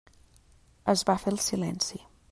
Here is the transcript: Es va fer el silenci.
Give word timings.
Es 0.95 1.03
va 1.11 1.17
fer 1.25 1.35
el 1.35 1.39
silenci. 1.49 2.03